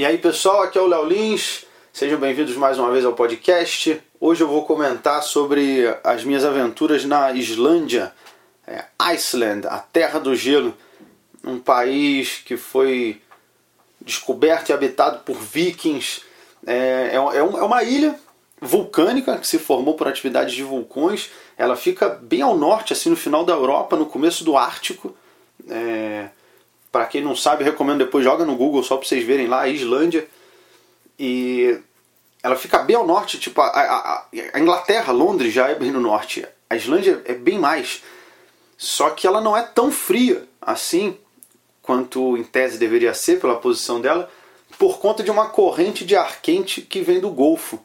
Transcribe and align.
E 0.00 0.04
aí 0.06 0.16
pessoal, 0.16 0.62
aqui 0.62 0.78
é 0.78 0.80
o 0.80 0.86
Léo 0.86 1.04
Lins, 1.04 1.66
sejam 1.92 2.18
bem-vindos 2.18 2.56
mais 2.56 2.78
uma 2.78 2.90
vez 2.90 3.04
ao 3.04 3.12
podcast. 3.12 4.02
Hoje 4.18 4.42
eu 4.42 4.48
vou 4.48 4.64
comentar 4.64 5.22
sobre 5.22 5.94
as 6.02 6.24
minhas 6.24 6.42
aventuras 6.42 7.04
na 7.04 7.32
Islândia, 7.32 8.10
é, 8.66 8.86
Iceland, 8.98 9.66
a 9.66 9.76
terra 9.76 10.18
do 10.18 10.34
gelo, 10.34 10.74
um 11.44 11.58
país 11.58 12.38
que 12.38 12.56
foi 12.56 13.20
descoberto 14.00 14.70
e 14.70 14.72
habitado 14.72 15.18
por 15.22 15.36
vikings. 15.36 16.22
É, 16.66 17.10
é, 17.12 17.16
é, 17.16 17.36
é 17.36 17.42
uma 17.42 17.82
ilha 17.82 18.18
vulcânica 18.58 19.36
que 19.36 19.46
se 19.46 19.58
formou 19.58 19.92
por 19.92 20.08
atividades 20.08 20.54
de 20.54 20.62
vulcões. 20.62 21.28
Ela 21.58 21.76
fica 21.76 22.08
bem 22.08 22.40
ao 22.40 22.56
norte, 22.56 22.94
assim 22.94 23.10
no 23.10 23.16
final 23.16 23.44
da 23.44 23.52
Europa, 23.52 23.98
no 23.98 24.06
começo 24.06 24.44
do 24.44 24.56
Ártico. 24.56 25.14
É, 25.68 26.30
para 26.90 27.06
quem 27.06 27.22
não 27.22 27.36
sabe, 27.36 27.64
recomendo 27.64 28.04
depois 28.04 28.24
joga 28.24 28.44
no 28.44 28.56
Google 28.56 28.82
só 28.82 28.96
para 28.96 29.06
vocês 29.06 29.24
verem 29.24 29.46
lá 29.46 29.62
a 29.62 29.68
Islândia. 29.68 30.26
E 31.18 31.78
ela 32.42 32.56
fica 32.56 32.78
bem 32.78 32.96
ao 32.96 33.06
norte, 33.06 33.38
tipo 33.38 33.60
a, 33.60 33.66
a, 33.66 34.26
a, 34.54 34.60
Inglaterra, 34.60 35.12
Londres 35.12 35.52
já 35.52 35.68
é 35.68 35.74
bem 35.74 35.90
no 35.90 36.00
norte. 36.00 36.46
A 36.68 36.76
Islândia 36.76 37.22
é 37.24 37.34
bem 37.34 37.58
mais. 37.58 38.02
Só 38.76 39.10
que 39.10 39.26
ela 39.26 39.40
não 39.40 39.56
é 39.56 39.62
tão 39.62 39.92
fria 39.92 40.48
assim 40.60 41.16
quanto 41.82 42.36
em 42.36 42.44
tese 42.44 42.78
deveria 42.78 43.12
ser 43.14 43.40
pela 43.40 43.56
posição 43.56 44.00
dela, 44.00 44.30
por 44.78 44.98
conta 44.98 45.22
de 45.22 45.30
uma 45.30 45.48
corrente 45.48 46.04
de 46.04 46.16
ar 46.16 46.40
quente 46.40 46.82
que 46.82 47.00
vem 47.00 47.20
do 47.20 47.30
Golfo. 47.30 47.84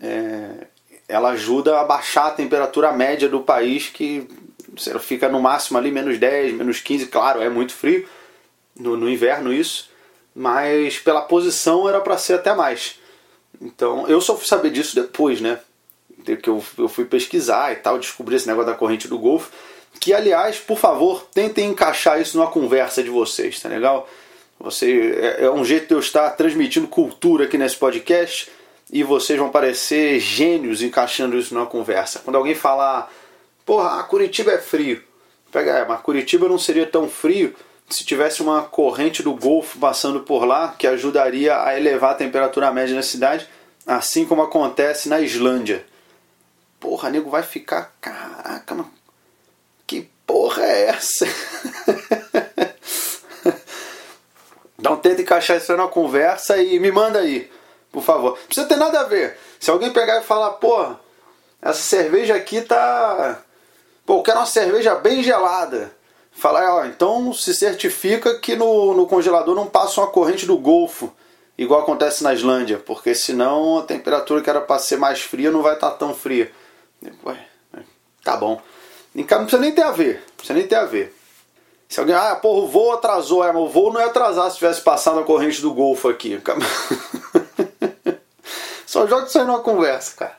É, 0.00 0.66
ela 1.08 1.30
ajuda 1.30 1.80
a 1.80 1.84
baixar 1.84 2.26
a 2.26 2.32
temperatura 2.32 2.92
média 2.92 3.28
do 3.28 3.40
país, 3.40 3.88
que 3.88 4.28
fica 5.00 5.28
no 5.28 5.40
máximo 5.40 5.78
ali 5.78 5.90
menos 5.90 6.18
10, 6.18 6.54
menos 6.54 6.80
15, 6.80 7.06
claro, 7.06 7.40
é 7.40 7.48
muito 7.48 7.72
frio, 7.72 8.06
no, 8.78 8.96
no 8.96 9.08
inverno 9.08 9.52
isso, 9.52 9.90
mas 10.34 10.98
pela 10.98 11.22
posição 11.22 11.88
era 11.88 12.00
para 12.00 12.18
ser 12.18 12.34
até 12.34 12.54
mais. 12.54 12.98
Então 13.60 14.06
eu 14.06 14.20
só 14.20 14.36
fui 14.36 14.46
saber 14.46 14.70
disso 14.70 14.94
depois, 14.94 15.40
né? 15.40 15.58
Que 16.24 16.48
eu, 16.48 16.62
eu 16.78 16.88
fui 16.88 17.04
pesquisar 17.04 17.72
e 17.72 17.76
tal, 17.76 17.98
descobri 17.98 18.36
esse 18.36 18.46
negócio 18.46 18.70
da 18.70 18.76
corrente 18.76 19.08
do 19.08 19.18
Golfo. 19.18 19.50
Que 20.00 20.12
aliás, 20.12 20.58
por 20.58 20.78
favor, 20.78 21.26
tentem 21.32 21.70
encaixar 21.70 22.20
isso 22.20 22.36
numa 22.36 22.50
conversa 22.50 23.02
de 23.02 23.08
vocês, 23.08 23.60
tá 23.60 23.68
legal? 23.68 24.08
Você 24.58 25.16
é, 25.20 25.44
é 25.44 25.50
um 25.50 25.64
jeito 25.64 25.88
de 25.88 25.94
eu 25.94 26.00
estar 26.00 26.30
transmitindo 26.30 26.88
cultura 26.88 27.44
aqui 27.44 27.56
nesse 27.56 27.76
podcast 27.76 28.50
e 28.92 29.02
vocês 29.02 29.38
vão 29.38 29.50
parecer 29.50 30.18
gênios 30.20 30.82
encaixando 30.82 31.38
isso 31.38 31.54
numa 31.54 31.66
conversa. 31.66 32.20
Quando 32.20 32.36
alguém 32.36 32.54
falar, 32.54 33.12
porra, 33.64 34.02
Curitiba 34.04 34.52
é 34.52 34.58
frio. 34.58 35.02
Pega, 35.50 35.72
é, 35.72 35.84
mas 35.84 36.00
Curitiba 36.00 36.48
não 36.48 36.58
seria 36.58 36.86
tão 36.86 37.08
frio 37.08 37.54
se 37.88 38.04
tivesse 38.04 38.42
uma 38.42 38.62
corrente 38.62 39.22
do 39.22 39.34
Golfo 39.34 39.78
passando 39.78 40.20
por 40.20 40.44
lá, 40.44 40.74
que 40.76 40.86
ajudaria 40.86 41.62
a 41.62 41.78
elevar 41.78 42.12
a 42.12 42.16
temperatura 42.16 42.72
média 42.72 42.94
na 42.94 43.02
cidade, 43.02 43.48
assim 43.86 44.26
como 44.26 44.42
acontece 44.42 45.08
na 45.08 45.20
Islândia. 45.20 45.86
Porra, 46.80 47.10
nego 47.10 47.30
vai 47.30 47.42
ficar. 47.42 47.94
Caraca, 48.00 48.74
mano. 48.74 48.92
Que 49.86 50.10
porra 50.26 50.64
é 50.64 50.88
essa? 50.88 51.26
então 54.78 54.96
tenta 54.96 55.22
encaixar 55.22 55.56
isso 55.56 55.76
na 55.76 55.86
conversa 55.86 56.56
e 56.58 56.80
me 56.80 56.90
manda 56.90 57.20
aí, 57.20 57.50
por 57.92 58.02
favor. 58.02 58.36
Não 58.38 58.46
precisa 58.46 58.66
ter 58.66 58.76
nada 58.76 59.00
a 59.00 59.04
ver. 59.04 59.38
Se 59.60 59.70
alguém 59.70 59.92
pegar 59.92 60.20
e 60.20 60.24
falar, 60.24 60.50
porra, 60.54 60.98
essa 61.62 61.82
cerveja 61.82 62.34
aqui 62.34 62.62
tá. 62.62 63.40
Pô, 64.04 64.18
eu 64.18 64.22
quero 64.22 64.38
uma 64.38 64.46
cerveja 64.46 64.96
bem 64.96 65.22
gelada 65.22 65.95
falar, 66.36 66.74
ó, 66.74 66.84
então 66.84 67.32
se 67.32 67.54
certifica 67.54 68.38
que 68.38 68.54
no, 68.54 68.94
no 68.94 69.06
congelador 69.06 69.54
não 69.54 69.66
passa 69.66 70.00
uma 70.00 70.06
corrente 70.06 70.46
do 70.46 70.58
Golfo, 70.58 71.12
igual 71.56 71.80
acontece 71.80 72.22
na 72.22 72.34
Islândia, 72.34 72.78
porque 72.78 73.14
senão 73.14 73.78
a 73.78 73.82
temperatura 73.82 74.42
que 74.42 74.50
era 74.50 74.60
para 74.60 74.78
ser 74.78 74.98
mais 74.98 75.22
fria 75.22 75.50
não 75.50 75.62
vai 75.62 75.74
estar 75.74 75.90
tá 75.90 75.96
tão 75.96 76.14
fria. 76.14 76.52
Ué, 77.24 77.38
tá 78.22 78.36
bom. 78.36 78.60
Não 79.14 79.24
precisa 79.24 79.58
nem 79.58 79.72
ter 79.72 79.82
a 79.82 79.90
ver, 79.90 80.22
não 80.28 80.36
precisa 80.36 80.58
nem 80.58 80.68
ter 80.68 80.74
a 80.74 80.84
ver. 80.84 81.16
Se 81.88 82.00
alguém, 82.00 82.14
ah, 82.14 82.34
porra, 82.34 82.64
o 82.64 82.66
voo 82.66 82.92
atrasou, 82.92 83.44
é, 83.44 83.52
mas 83.52 83.62
o 83.62 83.68
voo 83.68 83.92
não 83.92 84.00
ia 84.00 84.06
atrasar 84.06 84.50
se 84.50 84.58
tivesse 84.58 84.80
passado 84.80 85.20
a 85.20 85.24
corrente 85.24 85.62
do 85.62 85.72
Golfo 85.72 86.08
aqui. 86.08 86.40
Só 88.84 89.06
joga 89.06 89.26
isso 89.26 89.38
aí 89.38 89.46
numa 89.46 89.60
conversa, 89.60 90.16
cara. 90.16 90.36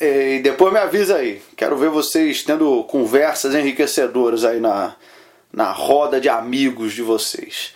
E 0.00 0.38
depois 0.38 0.72
me 0.72 0.78
avisa 0.78 1.16
aí. 1.16 1.42
Quero 1.54 1.76
ver 1.76 1.90
vocês 1.90 2.42
tendo 2.42 2.82
conversas 2.84 3.54
enriquecedoras 3.54 4.44
aí 4.44 4.58
na, 4.58 4.96
na 5.52 5.72
roda 5.72 6.18
de 6.18 6.28
amigos 6.28 6.94
de 6.94 7.02
vocês. 7.02 7.74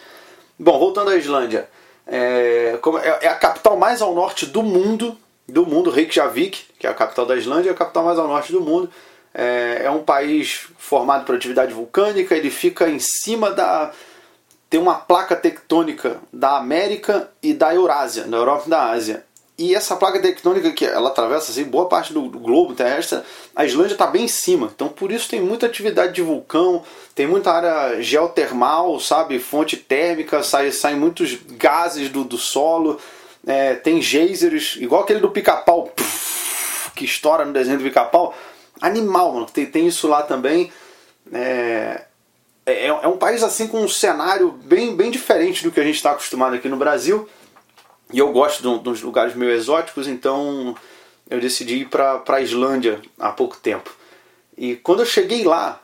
Bom, 0.58 0.78
voltando 0.78 1.10
à 1.10 1.16
Islândia. 1.16 1.68
É, 2.06 2.78
é, 3.02 3.26
é 3.26 3.28
a 3.28 3.34
capital 3.34 3.76
mais 3.76 4.00
ao 4.00 4.14
norte 4.14 4.46
do 4.46 4.62
mundo, 4.62 5.18
do 5.48 5.66
mundo, 5.66 5.90
Reykjavik, 5.90 6.64
que 6.78 6.86
é 6.86 6.90
a 6.90 6.94
capital 6.94 7.26
da 7.26 7.36
Islândia, 7.36 7.70
é 7.70 7.72
a 7.72 7.76
capital 7.76 8.04
mais 8.04 8.18
ao 8.18 8.28
norte 8.28 8.52
do 8.52 8.60
mundo. 8.60 8.88
É, 9.34 9.82
é 9.84 9.90
um 9.90 10.02
país 10.02 10.68
formado 10.78 11.24
por 11.24 11.34
atividade 11.34 11.74
vulcânica, 11.74 12.34
ele 12.34 12.50
fica 12.50 12.88
em 12.88 12.98
cima 13.00 13.50
da. 13.50 13.90
tem 14.70 14.80
uma 14.80 14.94
placa 14.94 15.34
tectônica 15.34 16.18
da 16.32 16.56
América 16.56 17.30
e 17.42 17.52
da 17.52 17.74
Eurásia, 17.74 18.24
da 18.24 18.36
Europa 18.36 18.64
e 18.66 18.70
da 18.70 18.90
Ásia. 18.90 19.26
E 19.56 19.72
essa 19.72 19.94
placa 19.94 20.18
tectônica 20.20 20.72
que 20.72 20.84
ela 20.84 21.10
atravessa 21.10 21.52
assim, 21.52 21.62
boa 21.62 21.88
parte 21.88 22.12
do, 22.12 22.28
do 22.28 22.40
globo 22.40 22.74
terrestre, 22.74 23.20
a 23.54 23.64
Islândia 23.64 23.94
está 23.94 24.06
bem 24.06 24.24
em 24.24 24.28
cima. 24.28 24.70
Então 24.74 24.88
por 24.88 25.12
isso 25.12 25.28
tem 25.28 25.40
muita 25.40 25.66
atividade 25.66 26.12
de 26.12 26.22
vulcão, 26.22 26.82
tem 27.14 27.24
muita 27.26 27.52
área 27.52 28.02
geotermal, 28.02 28.98
sabe, 28.98 29.38
fonte 29.38 29.76
térmica, 29.76 30.42
saem 30.42 30.72
sai 30.72 30.96
muitos 30.96 31.34
gases 31.34 32.08
do, 32.08 32.24
do 32.24 32.36
solo, 32.36 32.98
é, 33.46 33.74
tem 33.74 34.02
geysers, 34.02 34.76
igual 34.80 35.02
aquele 35.02 35.20
do 35.20 35.30
pica-pau 35.30 35.92
que 36.96 37.04
estoura 37.04 37.44
no 37.44 37.52
desenho 37.52 37.78
do 37.78 37.84
pica-pau. 37.84 38.34
Animal, 38.80 39.32
mano, 39.32 39.46
tem, 39.46 39.66
tem 39.66 39.86
isso 39.86 40.08
lá 40.08 40.22
também. 40.22 40.72
É, 41.32 42.02
é, 42.66 42.86
é 42.86 43.08
um 43.08 43.16
país 43.16 43.42
assim 43.44 43.68
com 43.68 43.82
um 43.82 43.88
cenário 43.88 44.50
bem, 44.50 44.96
bem 44.96 45.12
diferente 45.12 45.62
do 45.62 45.70
que 45.70 45.78
a 45.78 45.84
gente 45.84 45.96
está 45.96 46.10
acostumado 46.10 46.56
aqui 46.56 46.68
no 46.68 46.76
Brasil. 46.76 47.28
E 48.14 48.18
eu 48.20 48.30
gosto 48.30 48.62
de, 48.62 48.82
de 48.84 48.88
uns 48.88 49.02
lugares 49.02 49.34
meio 49.34 49.50
exóticos, 49.50 50.06
então 50.06 50.76
eu 51.28 51.40
decidi 51.40 51.78
ir 51.78 51.88
para 51.88 52.22
a 52.28 52.40
Islândia 52.40 53.02
há 53.18 53.32
pouco 53.32 53.56
tempo. 53.56 53.92
E 54.56 54.76
quando 54.76 55.00
eu 55.00 55.06
cheguei 55.06 55.42
lá, 55.42 55.82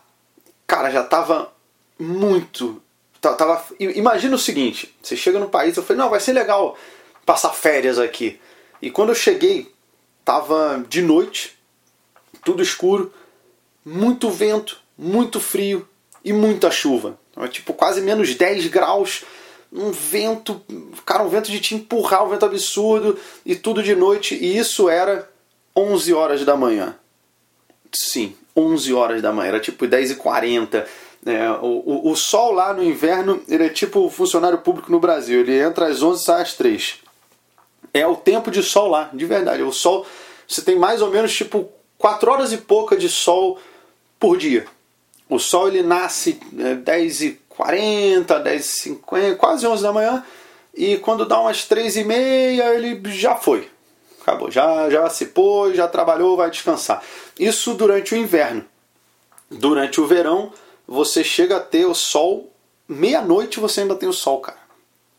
cara, 0.65 0.93
já 0.93 1.03
tava 1.03 1.53
muito. 1.99 2.81
Tava, 3.21 3.65
imagina 3.81 4.37
o 4.37 4.39
seguinte: 4.39 4.95
você 5.03 5.17
chega 5.17 5.41
no 5.41 5.49
país, 5.49 5.77
eu 5.77 5.83
falei, 5.83 6.01
não, 6.01 6.09
vai 6.09 6.21
ser 6.21 6.33
legal 6.33 6.79
passar 7.27 7.51
férias 7.51 7.99
aqui. 7.99 8.41
E 8.81 8.93
quando 8.93 9.09
eu 9.09 9.17
cheguei, 9.17 9.69
tava 10.25 10.85
de 10.89 11.03
noite, 11.03 11.59
tudo 12.45 12.63
escuro, 12.63 13.13
muito 13.85 14.31
vento, 14.31 14.81
muito 14.97 15.41
frio 15.41 15.85
e 16.25 16.33
muita 16.33 16.71
chuva. 16.71 17.19
Tipo, 17.51 17.75
quase 17.75 18.01
menos 18.01 18.37
10 18.37 18.69
graus 18.69 19.25
um 19.73 19.91
vento, 19.91 20.61
cara, 21.05 21.23
um 21.23 21.29
vento 21.29 21.51
de 21.51 21.61
te 21.61 21.75
empurrar, 21.75 22.25
um 22.25 22.29
vento 22.29 22.47
absurdo 22.47 23.19
e 23.45 23.55
tudo 23.55 23.83
de 23.83 23.95
noite. 23.95 24.35
E 24.35 24.57
isso 24.57 24.89
era 24.89 25.29
11 25.77 26.13
horas 26.13 26.45
da 26.45 26.57
manhã. 26.57 26.97
Sim, 27.93 28.35
11 28.57 28.93
horas 28.95 29.23
da 29.23 29.33
manhã, 29.33 29.49
era 29.49 29.61
tipo 29.61 29.87
10 29.87 30.13
e 30.13 30.15
40 30.17 30.87
é, 31.27 31.51
o, 31.51 31.83
o, 31.85 32.11
o, 32.11 32.17
sol 32.17 32.53
lá 32.53 32.73
no 32.73 32.83
inverno, 32.83 33.43
ele 33.47 33.67
é 33.67 33.69
tipo 33.69 34.09
funcionário 34.09 34.59
público 34.59 34.91
no 34.91 34.99
Brasil, 34.99 35.41
ele 35.41 35.59
entra 35.59 35.87
às 35.89 36.03
11 36.03 36.21
e 36.21 36.25
sai 36.25 36.43
às 36.43 36.55
3. 36.55 36.99
É 37.93 38.07
o 38.07 38.17
tempo 38.17 38.51
de 38.51 38.63
sol 38.63 38.89
lá, 38.89 39.11
de 39.13 39.27
verdade. 39.27 39.63
O 39.63 39.73
sol, 39.73 40.07
você 40.49 40.63
tem 40.63 40.79
mais 40.79 41.03
ou 41.03 41.11
menos 41.11 41.35
tipo 41.35 41.69
4 41.99 42.31
horas 42.31 42.53
e 42.53 42.57
pouca 42.57 42.97
de 42.97 43.09
sol 43.09 43.59
por 44.19 44.39
dia. 44.39 44.67
O 45.29 45.39
sol 45.39 45.69
ele 45.69 45.83
nasce 45.83 46.41
é, 46.59 46.75
10 46.75 47.21
e 47.23 47.41
40, 47.61 48.41
10 48.41 48.65
50, 48.65 49.37
quase 49.37 49.67
11 49.67 49.83
da 49.83 49.93
manhã. 49.93 50.25
E 50.75 50.97
quando 50.97 51.27
dá 51.27 51.39
umas 51.39 51.67
3 51.67 51.99
e 51.99 52.05
meia, 52.05 52.75
ele 52.75 52.99
já 53.11 53.37
foi. 53.37 53.69
Acabou, 54.23 54.51
já, 54.51 54.89
já 54.89 55.11
se 55.11 55.27
pôs, 55.27 55.77
já 55.77 55.87
trabalhou, 55.87 56.39
vai 56.39 56.51
descansar. 56.51 57.03
Isso 57.39 57.75
durante 57.75 58.15
o 58.15 58.17
inverno. 58.17 58.65
Durante 59.51 60.01
o 60.01 60.07
verão, 60.07 60.51
você 60.89 61.23
chega 61.23 61.59
a 61.59 61.61
ter 61.61 61.85
o 61.85 61.95
sol, 61.95 62.51
meia-noite 62.89 63.61
você 63.61 63.83
ainda 63.83 63.95
tem 63.95 64.09
o 64.09 64.13
sol, 64.13 64.41
cara. 64.41 64.59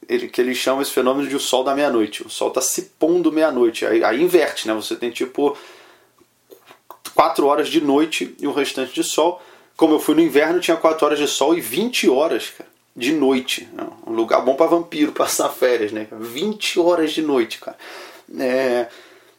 Ele, 0.10 0.28
que 0.28 0.42
eles 0.42 0.58
chamam 0.58 0.82
esse 0.82 0.92
fenômeno 0.92 1.30
de 1.30 1.36
o 1.36 1.40
sol 1.40 1.64
da 1.64 1.76
meia-noite. 1.76 2.26
O 2.26 2.30
sol 2.30 2.48
está 2.48 2.60
se 2.60 2.94
pondo 2.98 3.32
meia-noite. 3.32 3.86
Aí, 3.86 4.04
aí 4.04 4.20
inverte, 4.20 4.68
né? 4.68 4.74
Você 4.74 4.96
tem 4.96 5.12
tipo 5.12 5.56
4 7.14 7.46
horas 7.46 7.70
de 7.70 7.82
noite 7.82 8.36
e 8.40 8.48
o 8.48 8.52
restante 8.52 8.94
de 8.96 9.04
sol. 9.04 9.40
Como 9.81 9.95
eu 9.95 10.00
fui 10.00 10.13
no 10.13 10.22
inverno, 10.22 10.60
tinha 10.60 10.78
4 10.78 11.04
horas 11.04 11.18
de 11.18 11.28
sol 11.28 11.57
e 11.57 11.60
20 11.60 12.07
horas, 12.07 12.54
cara, 12.56 12.69
de 12.95 13.12
noite. 13.13 13.68
Um 14.06 14.12
lugar 14.12 14.39
bom 14.44 14.54
para 14.54 14.68
vampiro 14.68 15.10
passar 15.12 15.50
férias, 15.50 15.92
né? 15.92 16.07
20 16.12 16.80
horas 16.80 17.12
de 17.12 17.24
noite, 17.24 17.57
cara. 17.57 17.75
É... 18.39 18.86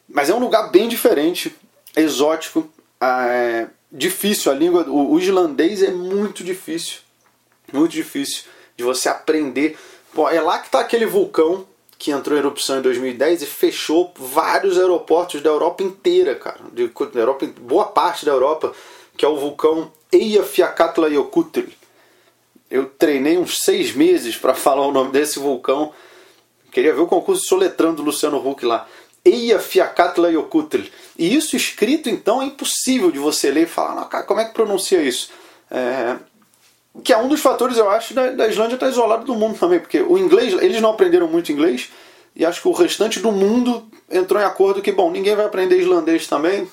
Mas 0.08 0.30
é 0.30 0.34
um 0.34 0.40
lugar 0.40 0.72
bem 0.72 0.88
diferente, 0.88 1.54
exótico, 1.94 2.68
é... 3.00 3.68
difícil. 3.92 4.50
A 4.50 4.54
língua, 4.56 4.82
o, 4.88 5.12
o 5.12 5.20
islandês 5.20 5.80
é 5.80 5.92
muito 5.92 6.42
difícil, 6.42 6.98
muito 7.72 7.92
difícil 7.92 8.42
de 8.76 8.82
você 8.82 9.08
aprender. 9.08 9.78
Pô, 10.12 10.28
é 10.28 10.40
lá 10.40 10.58
que 10.58 10.66
está 10.66 10.80
aquele 10.80 11.06
vulcão 11.06 11.64
que 11.96 12.10
entrou 12.10 12.36
em 12.36 12.40
erupção 12.40 12.80
em 12.80 12.82
2010 12.82 13.42
e 13.42 13.46
fechou 13.46 14.12
vários 14.16 14.76
aeroportos 14.76 15.40
da 15.40 15.50
Europa 15.50 15.84
inteira, 15.84 16.34
cara. 16.34 16.58
De, 16.72 16.88
da 16.88 17.20
Europa, 17.20 17.46
boa 17.60 17.84
parte 17.84 18.26
da 18.26 18.32
Europa, 18.32 18.72
que 19.16 19.24
é 19.24 19.28
o 19.28 19.36
vulcão 19.36 19.92
Eyjafjallajökull. 20.12 21.68
Eu 22.70 22.86
treinei 22.86 23.38
uns 23.38 23.58
seis 23.58 23.92
meses 23.94 24.36
para 24.36 24.54
falar 24.54 24.86
o 24.86 24.92
nome 24.92 25.10
desse 25.10 25.38
vulcão. 25.38 25.92
Queria 26.70 26.94
ver 26.94 27.00
o 27.00 27.06
concurso 27.06 27.44
soletrando 27.46 27.96
do 27.96 28.02
Luciano 28.02 28.38
Huck 28.46 28.64
lá. 28.64 28.86
Eyjafjallajökull. 29.24 30.68
E 31.18 31.34
isso 31.34 31.56
escrito, 31.56 32.08
então, 32.08 32.42
é 32.42 32.46
impossível 32.46 33.10
de 33.10 33.18
você 33.18 33.50
ler 33.50 33.64
e 33.64 33.66
falar, 33.66 34.04
cara, 34.06 34.24
como 34.24 34.40
é 34.40 34.44
que 34.44 34.54
pronuncia 34.54 35.02
isso? 35.02 35.30
É, 35.70 36.16
que 37.02 37.12
é 37.12 37.16
um 37.16 37.28
dos 37.28 37.40
fatores, 37.40 37.78
eu 37.78 37.88
acho, 37.88 38.12
da, 38.12 38.30
da 38.30 38.48
Islândia 38.48 38.74
estar 38.74 38.88
isolada 38.88 39.24
do 39.24 39.34
mundo 39.34 39.58
também, 39.58 39.80
porque 39.80 40.00
o 40.00 40.18
inglês, 40.18 40.52
eles 40.60 40.80
não 40.80 40.90
aprenderam 40.90 41.26
muito 41.26 41.50
inglês, 41.50 41.90
e 42.36 42.44
acho 42.44 42.60
que 42.60 42.68
o 42.68 42.72
restante 42.72 43.20
do 43.20 43.32
mundo 43.32 43.86
entrou 44.10 44.40
em 44.40 44.44
acordo 44.44 44.82
que, 44.82 44.92
bom, 44.92 45.10
ninguém 45.10 45.34
vai 45.34 45.46
aprender 45.46 45.78
islandês 45.78 46.26
também, 46.26 46.68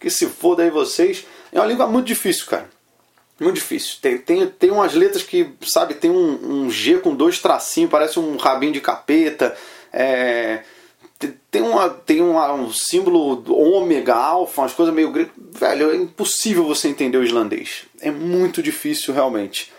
que 0.00 0.10
se 0.10 0.26
foda 0.26 0.62
aí 0.62 0.70
vocês. 0.70 1.26
É 1.54 1.60
uma 1.60 1.66
língua 1.66 1.86
muito 1.86 2.06
difícil, 2.06 2.46
cara. 2.46 2.68
Muito 3.38 3.54
difícil. 3.54 3.98
Tem, 4.02 4.18
tem, 4.18 4.46
tem 4.46 4.70
umas 4.72 4.92
letras 4.94 5.22
que, 5.22 5.50
sabe, 5.62 5.94
tem 5.94 6.10
um, 6.10 6.64
um 6.64 6.70
G 6.70 6.98
com 6.98 7.14
dois 7.14 7.38
tracinhos, 7.38 7.90
parece 7.90 8.18
um 8.18 8.36
rabinho 8.36 8.72
de 8.72 8.80
capeta. 8.80 9.56
É, 9.92 10.64
tem, 11.50 11.62
uma, 11.62 11.88
tem 11.88 12.20
uma, 12.20 12.52
um 12.52 12.72
símbolo 12.72 13.42
ômega, 13.48 14.14
alfa, 14.14 14.62
umas 14.62 14.72
coisas 14.72 14.92
meio. 14.92 15.12
Velho, 15.36 15.92
é 15.92 15.96
impossível 15.96 16.64
você 16.64 16.88
entender 16.88 17.18
o 17.18 17.24
islandês. 17.24 17.84
É 18.00 18.10
muito 18.10 18.60
difícil, 18.60 19.14
realmente. 19.14 19.72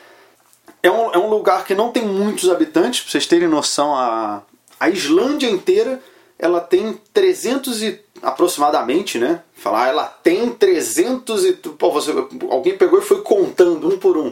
É 0.81 0.89
um, 0.89 1.11
é 1.11 1.17
um 1.17 1.29
lugar 1.29 1.65
que 1.65 1.75
não 1.75 1.91
tem 1.91 2.05
muitos 2.05 2.49
habitantes, 2.49 3.01
pra 3.01 3.11
vocês 3.11 3.27
terem 3.27 3.49
noção, 3.49 3.93
a, 3.95 4.43
a 4.79 4.89
Islândia 4.89 5.49
inteira 5.49 6.01
ela 6.37 6.59
tem 6.59 6.99
300 7.13 7.81
e 7.81 8.04
aproximadamente, 8.21 9.19
né? 9.19 9.43
Falar, 9.53 9.89
ela 9.89 10.05
tem 10.05 10.49
300 10.49 11.45
e 11.45 11.53
pô, 11.53 11.91
você, 11.91 12.11
alguém 12.49 12.77
pegou 12.77 12.99
e 12.99 13.03
foi 13.03 13.21
contando 13.21 13.87
um 13.87 13.97
por 13.97 14.17
um. 14.17 14.31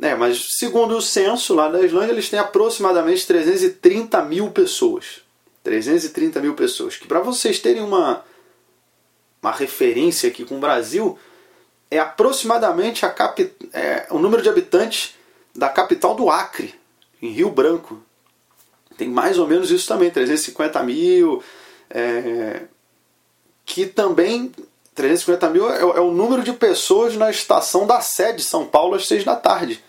É, 0.00 0.14
mas 0.14 0.56
segundo 0.58 0.96
o 0.96 1.02
censo 1.02 1.54
lá 1.54 1.68
da 1.68 1.80
Islândia, 1.80 2.12
eles 2.12 2.28
têm 2.28 2.38
aproximadamente 2.38 3.26
330 3.26 4.22
mil 4.22 4.50
pessoas. 4.50 5.20
330 5.62 6.40
mil 6.40 6.54
pessoas. 6.54 6.96
Que 6.96 7.06
para 7.06 7.20
vocês 7.20 7.60
terem 7.60 7.82
uma, 7.82 8.24
uma 9.40 9.52
referência 9.52 10.28
aqui 10.28 10.44
com 10.44 10.56
o 10.56 10.60
Brasil, 10.60 11.16
é 11.90 11.98
aproximadamente 11.98 13.06
a 13.06 13.10
capi, 13.10 13.52
é, 13.72 14.06
o 14.10 14.18
número 14.18 14.42
de 14.42 14.48
habitantes 14.48 15.14
da 15.54 15.68
capital 15.68 16.14
do 16.14 16.30
Acre, 16.30 16.74
em 17.20 17.28
Rio 17.28 17.50
Branco. 17.50 18.02
Tem 18.96 19.08
mais 19.08 19.38
ou 19.38 19.46
menos 19.46 19.70
isso 19.70 19.86
também, 19.86 20.10
350 20.10 20.82
mil. 20.82 21.42
É, 21.88 22.62
que 23.64 23.86
também 23.86 24.52
350 24.94 25.50
mil 25.50 25.70
é, 25.70 25.80
é, 25.80 26.00
o 26.00 26.10
número 26.10 26.42
de 26.42 26.52
pessoas 26.52 27.16
na 27.16 27.30
estação 27.30 27.86
da 27.86 28.00
sede 28.00 28.42
São 28.42 28.66
Paulo 28.66 28.94
às 28.94 29.06
6 29.06 29.24
da 29.24 29.36
tarde. 29.36 29.82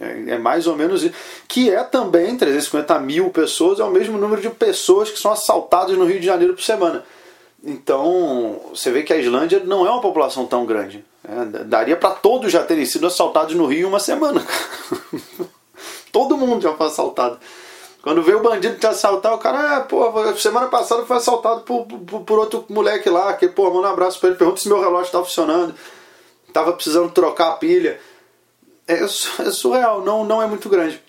É, 0.00 0.34
é, 0.34 0.38
mais 0.38 0.66
ou 0.66 0.76
menos 0.76 1.02
isso. 1.02 1.14
Que 1.46 1.70
é 1.70 1.82
também 1.82 2.36
350 2.36 2.98
mil 3.00 3.30
pessoas, 3.30 3.80
é 3.80 3.84
o 3.84 3.90
mesmo 3.90 4.16
número 4.16 4.40
de 4.40 4.50
pessoas 4.50 5.10
que 5.10 5.18
são 5.18 5.32
assaltadas 5.32 5.96
no 5.96 6.04
Rio 6.04 6.20
de 6.20 6.26
Janeiro 6.26 6.54
por 6.54 6.62
semana. 6.62 7.04
Então, 7.62 8.60
você 8.70 8.90
vê 8.90 9.02
que 9.02 9.12
a 9.12 9.16
Islândia 9.16 9.60
não 9.64 9.86
é 9.86 9.90
uma 9.90 10.00
população 10.00 10.46
tão 10.46 10.64
grande. 10.64 11.04
É, 11.24 11.64
daria 11.64 11.96
para 11.96 12.10
todos 12.10 12.52
já 12.52 12.62
terem 12.62 12.86
sido 12.86 13.06
assaltados 13.06 13.54
no 13.54 13.66
Rio 13.66 13.80
em 13.80 13.84
uma 13.84 14.00
semana. 14.00 14.46
Todo 16.12 16.36
mundo 16.36 16.62
já 16.62 16.74
foi 16.74 16.86
assaltado. 16.86 17.38
Quando 18.08 18.22
veio 18.22 18.38
o 18.38 18.42
bandido 18.42 18.78
te 18.78 18.86
assaltar, 18.86 19.34
o 19.34 19.38
cara, 19.38 19.76
é, 19.76 19.80
pô, 19.80 20.34
semana 20.34 20.66
passada 20.68 21.04
foi 21.04 21.18
assaltado 21.18 21.60
por, 21.60 21.84
por, 21.84 22.22
por, 22.22 22.38
outro 22.38 22.64
moleque 22.70 23.10
lá, 23.10 23.34
que, 23.34 23.46
pô, 23.46 23.70
manda 23.70 23.88
um 23.88 23.92
abraço 23.92 24.18
pra 24.18 24.30
ele, 24.30 24.38
pergunta 24.38 24.58
se 24.58 24.66
meu 24.66 24.80
relógio 24.80 25.12
tá 25.12 25.22
funcionando. 25.22 25.74
Tava 26.50 26.72
precisando 26.72 27.10
trocar 27.10 27.50
a 27.50 27.56
pilha 27.56 28.00
é, 28.86 28.94
é 28.94 29.06
surreal, 29.50 30.02
não, 30.02 30.24
não 30.24 30.42
é 30.42 30.46
muito 30.46 30.70
grande. 30.70 31.02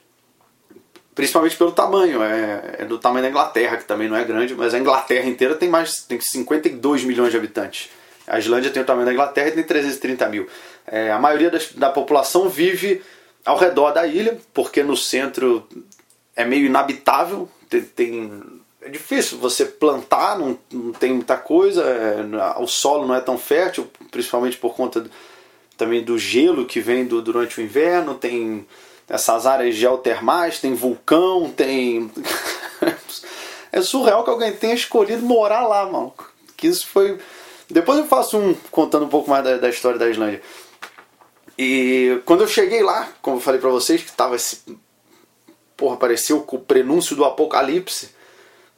Principalmente 1.16 1.56
pelo 1.56 1.72
tamanho, 1.72 2.22
é, 2.22 2.76
é, 2.80 2.84
do 2.84 2.98
tamanho 2.98 3.24
da 3.24 3.30
Inglaterra, 3.30 3.78
que 3.78 3.86
também 3.86 4.10
não 4.10 4.18
é 4.18 4.26
grande, 4.26 4.54
mas 4.54 4.74
a 4.74 4.78
Inglaterra 4.78 5.26
inteira 5.26 5.56
tem 5.56 5.70
mais 5.70 6.02
tem 6.02 6.20
52 6.20 7.06
milhões 7.06 7.32
de 7.32 7.38
habitantes. 7.38 7.90
A 8.28 8.40
Islândia 8.40 8.72
tem 8.72 8.84
o 8.84 8.86
tamanho 8.86 9.06
da 9.06 9.14
Inglaterra 9.14 9.48
e 9.48 9.52
tem 9.54 9.64
330 9.64 10.28
mil. 10.28 10.50
É, 10.86 11.14
a 11.14 11.18
maioria 11.18 11.50
das, 11.50 11.72
da 11.72 11.90
população 11.90 12.50
vive 12.50 13.02
ao 13.46 13.58
redor 13.58 13.94
da 13.94 14.06
ilha, 14.06 14.38
porque 14.54 14.84
no 14.84 14.98
centro 14.98 15.66
é 16.40 16.46
meio 16.46 16.68
inabitável, 16.68 17.50
tem, 17.68 17.82
tem 17.82 18.42
é 18.82 18.88
difícil 18.88 19.38
você 19.38 19.66
plantar, 19.66 20.40
não, 20.40 20.58
não 20.72 20.94
tem 20.94 21.12
muita 21.12 21.36
coisa, 21.36 21.84
é, 21.84 22.62
o 22.62 22.66
solo 22.66 23.06
não 23.06 23.14
é 23.14 23.20
tão 23.20 23.38
fértil, 23.38 23.92
principalmente 24.10 24.56
por 24.56 24.74
conta 24.74 25.06
também 25.76 26.02
do 26.02 26.18
gelo 26.18 26.66
que 26.66 26.80
vem 26.80 27.06
do, 27.06 27.22
durante 27.22 27.60
o 27.60 27.62
inverno, 27.62 28.16
tem 28.16 28.66
essas 29.10 29.46
áreas 29.46 29.76
geotermais, 29.76 30.62
tem 30.62 30.74
vulcão, 30.74 31.52
tem. 31.52 32.10
é 33.70 33.82
surreal 33.82 34.24
que 34.24 34.30
alguém 34.30 34.54
tenha 34.54 34.76
escolhido 34.76 35.26
morar 35.26 35.68
lá, 35.68 35.86
mano. 35.86 36.14
Que 36.56 36.68
isso 36.68 36.88
foi. 36.88 37.20
Depois 37.70 38.00
eu 38.00 38.06
faço 38.06 38.38
um 38.38 38.56
contando 38.72 39.06
um 39.06 39.10
pouco 39.10 39.30
mais 39.30 39.44
da, 39.44 39.58
da 39.58 39.70
história 39.70 40.00
da 40.00 40.10
Islândia. 40.10 40.42
E 41.58 42.22
quando 42.24 42.42
eu 42.42 42.48
cheguei 42.48 42.82
lá, 42.82 43.10
como 43.22 43.38
eu 43.38 43.42
falei 43.42 43.60
pra 43.60 43.70
vocês, 43.70 44.02
que 44.02 44.12
tava 44.14 44.38
esse. 44.38 44.62
Porra, 45.80 45.98
pareceu 45.98 46.46
o 46.46 46.60
prenúncio 46.60 47.16
do 47.16 47.26
apocalipse. 47.26 48.14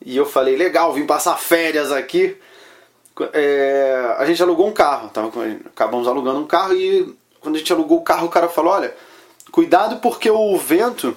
E 0.04 0.16
eu 0.16 0.26
falei, 0.26 0.56
legal, 0.56 0.94
vim 0.94 1.06
passar 1.06 1.38
férias 1.38 1.92
aqui 1.92 2.38
é, 3.34 4.16
a 4.18 4.26
gente 4.26 4.42
alugou 4.42 4.68
um 4.68 4.72
carro, 4.72 5.10
tava, 5.10 5.32
acabamos 5.66 6.08
alugando 6.08 6.40
um 6.40 6.48
carro 6.48 6.74
e 6.74 7.16
quando 7.40 7.56
a 7.56 7.58
gente 7.60 7.72
alugou 7.74 8.00
o 8.00 8.04
carro, 8.04 8.28
o 8.28 8.32
cara 8.32 8.48
falou: 8.48 8.74
olha, 8.74 8.96
cuidado 9.52 9.98
porque 9.98 10.30
o 10.30 10.58
vento 10.58 11.16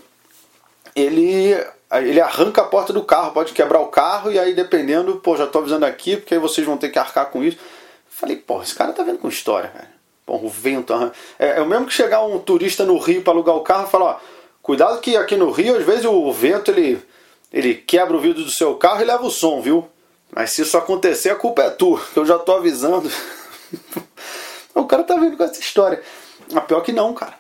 ele, 0.95 1.57
ele 1.93 2.21
arranca 2.21 2.63
a 2.63 2.67
porta 2.67 2.93
do 2.93 3.05
carro, 3.05 3.33
pode 3.33 3.53
quebrar 3.53 3.81
o 3.81 3.89
carro 3.89 4.31
e 4.31 4.39
aí 4.39 4.55
dependendo, 4.55 5.17
pô, 5.17 5.37
já 5.37 5.47
tô 5.47 5.59
avisando 5.59 5.87
aqui 5.87 6.17
porque 6.17 6.35
aí 6.35 6.41
vocês 6.41 6.67
vão 6.67 6.77
ter 6.77 6.91
que 6.91 6.99
arcar 6.99 7.27
com 7.27 7.43
isso. 7.43 7.59
Falei, 8.09 8.37
pô, 8.37 8.63
esse 8.63 8.75
cara 8.75 8.93
tá 8.93 9.03
vendo 9.03 9.19
com 9.19 9.29
história, 9.29 9.71
cara. 9.71 9.95
Pô, 10.27 10.37
o 10.37 10.49
vento 10.49 10.93
arranca. 10.93 11.15
É, 11.39 11.59
é 11.59 11.61
o 11.61 11.67
mesmo 11.67 11.87
que 11.87 11.93
chegar 11.93 12.25
um 12.25 12.39
turista 12.39 12.85
no 12.85 12.99
Rio 12.99 13.23
para 13.23 13.33
alugar 13.33 13.55
o 13.55 13.61
carro 13.61 13.87
e 13.87 13.91
falar: 13.91 14.05
ó, 14.05 14.19
cuidado 14.65 14.99
que 15.01 15.15
aqui 15.15 15.37
no 15.37 15.51
Rio 15.51 15.77
às 15.77 15.85
vezes 15.85 16.07
o 16.07 16.33
vento 16.33 16.71
ele, 16.71 17.01
ele 17.53 17.75
quebra 17.75 18.17
o 18.17 18.21
vidro 18.21 18.43
do 18.43 18.51
seu 18.51 18.75
carro 18.77 19.03
e 19.03 19.05
leva 19.05 19.25
o 19.25 19.31
som, 19.31 19.61
viu? 19.61 19.87
Mas 20.35 20.51
se 20.51 20.63
isso 20.63 20.77
acontecer, 20.77 21.29
a 21.29 21.37
culpa 21.37 21.63
é 21.63 21.71
tua, 21.71 22.01
que 22.01 22.19
eu 22.19 22.25
já 22.25 22.39
tô 22.39 22.57
avisando. 22.57 23.09
o 24.75 24.87
cara 24.87 25.05
tá 25.05 25.17
vindo 25.17 25.37
com 25.37 25.45
essa 25.45 25.61
história. 25.61 26.03
A 26.55 26.61
pior 26.63 26.81
que 26.81 26.93
não, 26.93 27.13
cara. 27.13 27.35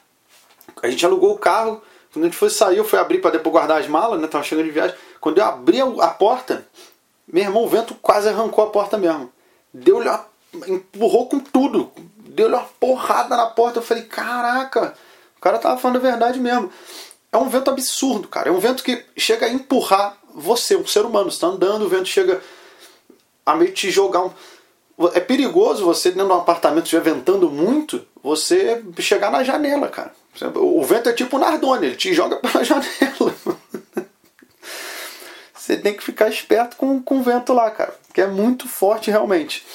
A 0.82 0.88
gente 0.90 1.04
alugou 1.04 1.32
o 1.32 1.38
carro, 1.38 1.82
quando 2.12 2.26
a 2.26 2.28
gente 2.28 2.36
foi 2.36 2.50
sair, 2.50 2.76
eu 2.76 2.84
fui 2.84 2.98
abrir 2.98 3.20
para 3.20 3.32
depois 3.32 3.52
guardar 3.52 3.80
as 3.80 3.88
malas, 3.88 4.20
né? 4.20 4.28
Tava 4.28 4.44
chegando 4.44 4.66
de 4.66 4.70
viagem. 4.70 4.94
Quando 5.20 5.38
eu 5.38 5.44
abri 5.44 5.80
a 5.80 6.08
porta, 6.08 6.64
meu 7.26 7.42
irmão, 7.42 7.64
o 7.64 7.68
vento 7.68 7.94
quase 7.94 8.28
arrancou 8.28 8.62
a 8.62 8.70
porta 8.70 8.96
mesmo. 8.98 9.32
Deu-lhe 9.72 10.08
uma... 10.08 10.26
empurrou 10.68 11.28
com 11.28 11.40
tudo. 11.40 11.90
Deu-lhe 12.18 12.54
uma 12.54 12.64
porrada 12.78 13.36
na 13.36 13.46
porta. 13.46 13.78
Eu 13.78 13.82
falei, 13.82 14.04
caraca, 14.04 14.94
o 15.36 15.40
cara 15.40 15.58
tava 15.58 15.80
falando 15.80 15.96
a 15.96 16.00
verdade 16.00 16.38
mesmo. 16.38 16.70
É 17.34 17.36
um 17.36 17.48
vento 17.48 17.68
absurdo, 17.68 18.28
cara. 18.28 18.48
É 18.48 18.52
um 18.52 18.60
vento 18.60 18.84
que 18.84 19.04
chega 19.16 19.46
a 19.46 19.52
empurrar 19.52 20.16
você, 20.32 20.76
um 20.76 20.86
ser 20.86 21.04
humano. 21.04 21.32
Você 21.32 21.40
tá 21.40 21.48
andando, 21.48 21.84
o 21.84 21.88
vento 21.88 22.06
chega 22.06 22.40
a 23.44 23.56
meio 23.56 23.72
te 23.72 23.90
jogar 23.90 24.24
um. 24.24 24.30
É 25.12 25.18
perigoso 25.18 25.84
você, 25.84 26.10
dentro 26.10 26.28
de 26.28 26.32
um 26.32 26.36
apartamento, 26.36 26.84
estiver 26.84 27.12
ventando 27.12 27.50
muito, 27.50 28.06
você 28.22 28.80
chegar 29.00 29.32
na 29.32 29.42
janela, 29.42 29.88
cara. 29.88 30.14
O 30.54 30.84
vento 30.84 31.08
é 31.08 31.12
tipo 31.12 31.36
o 31.36 31.40
Nardone, 31.40 31.86
ele 31.86 31.96
te 31.96 32.14
joga 32.14 32.36
pela 32.38 32.62
janela. 32.62 33.34
Você 35.52 35.76
tem 35.76 35.92
que 35.94 36.04
ficar 36.04 36.28
esperto 36.28 36.76
com, 36.76 37.02
com 37.02 37.18
o 37.18 37.22
vento 37.24 37.52
lá, 37.52 37.68
cara. 37.72 37.96
Que 38.12 38.20
é 38.20 38.28
muito 38.28 38.68
forte 38.68 39.10
realmente. 39.10 39.66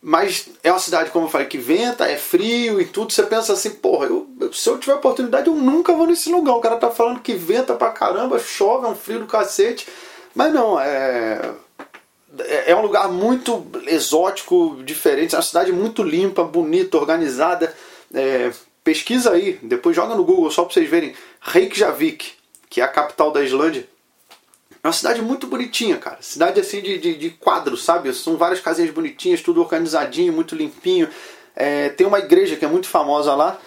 Mas 0.00 0.48
é 0.62 0.70
uma 0.70 0.78
cidade, 0.78 1.10
como 1.10 1.26
eu 1.26 1.30
falei, 1.30 1.48
que 1.48 1.58
venta, 1.58 2.06
é 2.06 2.16
frio 2.16 2.80
e 2.80 2.84
tudo. 2.84 3.12
Você 3.12 3.24
pensa 3.24 3.52
assim, 3.52 3.70
porra, 3.70 4.06
eu, 4.06 4.28
se 4.52 4.68
eu 4.68 4.78
tiver 4.78 4.94
oportunidade, 4.94 5.48
eu 5.48 5.54
nunca 5.54 5.92
vou 5.92 6.06
nesse 6.06 6.30
lugar. 6.30 6.54
O 6.56 6.60
cara 6.60 6.76
tá 6.76 6.90
falando 6.90 7.20
que 7.20 7.34
venta 7.34 7.74
pra 7.74 7.90
caramba, 7.90 8.38
chove, 8.38 8.86
é 8.86 8.88
um 8.88 8.94
frio 8.94 9.20
do 9.20 9.26
cacete. 9.26 9.88
Mas 10.34 10.52
não, 10.52 10.78
é 10.78 11.54
é, 12.40 12.72
é 12.72 12.76
um 12.76 12.82
lugar 12.82 13.08
muito 13.08 13.66
exótico, 13.86 14.78
diferente, 14.84 15.34
é 15.34 15.38
uma 15.38 15.42
cidade 15.42 15.72
muito 15.72 16.02
limpa, 16.02 16.44
bonita, 16.44 16.98
organizada. 16.98 17.74
É, 18.12 18.52
pesquisa 18.84 19.32
aí, 19.32 19.58
depois 19.62 19.96
joga 19.96 20.14
no 20.14 20.24
Google 20.24 20.50
só 20.50 20.64
para 20.64 20.74
vocês 20.74 20.88
verem. 20.88 21.14
Reykjavik, 21.40 22.32
que 22.68 22.80
é 22.80 22.84
a 22.84 22.88
capital 22.88 23.30
da 23.30 23.42
Islândia. 23.42 23.88
É 24.82 24.86
uma 24.86 24.92
cidade 24.92 25.20
muito 25.22 25.46
bonitinha, 25.46 25.96
cara. 25.96 26.18
Cidade 26.20 26.60
assim 26.60 26.80
de, 26.80 26.98
de, 26.98 27.14
de 27.14 27.30
quadro, 27.30 27.76
sabe? 27.76 28.12
São 28.12 28.36
várias 28.36 28.60
casinhas 28.60 28.92
bonitinhas, 28.92 29.40
tudo 29.40 29.60
organizadinho, 29.60 30.32
muito 30.32 30.54
limpinho. 30.54 31.08
É, 31.56 31.88
tem 31.88 32.06
uma 32.06 32.20
igreja 32.20 32.56
que 32.56 32.64
é 32.64 32.68
muito 32.68 32.86
famosa 32.86 33.34
lá, 33.34 33.58